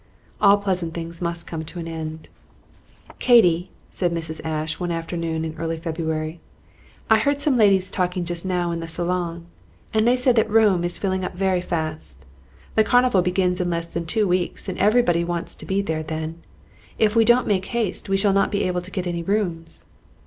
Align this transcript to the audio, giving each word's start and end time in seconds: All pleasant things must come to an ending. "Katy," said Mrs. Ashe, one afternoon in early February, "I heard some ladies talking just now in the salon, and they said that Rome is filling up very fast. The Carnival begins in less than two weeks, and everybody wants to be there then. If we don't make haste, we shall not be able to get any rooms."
All 0.41 0.57
pleasant 0.57 0.95
things 0.95 1.21
must 1.21 1.45
come 1.45 1.63
to 1.63 1.77
an 1.77 1.87
ending. 1.87 2.25
"Katy," 3.19 3.69
said 3.91 4.11
Mrs. 4.11 4.41
Ashe, 4.43 4.79
one 4.79 4.91
afternoon 4.91 5.45
in 5.45 5.55
early 5.59 5.77
February, 5.77 6.39
"I 7.07 7.19
heard 7.19 7.39
some 7.39 7.55
ladies 7.55 7.91
talking 7.91 8.25
just 8.25 8.43
now 8.43 8.71
in 8.71 8.79
the 8.79 8.87
salon, 8.87 9.45
and 9.93 10.07
they 10.07 10.15
said 10.17 10.35
that 10.37 10.49
Rome 10.49 10.83
is 10.83 10.97
filling 10.97 11.23
up 11.23 11.35
very 11.35 11.61
fast. 11.61 12.17
The 12.73 12.83
Carnival 12.83 13.21
begins 13.21 13.61
in 13.61 13.69
less 13.69 13.85
than 13.85 14.07
two 14.07 14.27
weeks, 14.27 14.67
and 14.67 14.79
everybody 14.79 15.23
wants 15.23 15.53
to 15.53 15.67
be 15.67 15.83
there 15.83 16.01
then. 16.01 16.41
If 16.97 17.15
we 17.15 17.23
don't 17.23 17.45
make 17.45 17.65
haste, 17.65 18.09
we 18.09 18.17
shall 18.17 18.33
not 18.33 18.49
be 18.49 18.63
able 18.63 18.81
to 18.81 18.89
get 18.89 19.05
any 19.05 19.21
rooms." 19.21 19.85